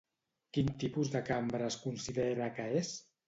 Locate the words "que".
2.59-2.69